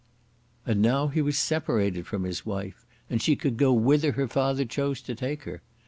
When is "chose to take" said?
4.65-5.43